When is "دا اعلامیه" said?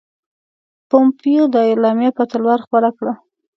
1.53-2.11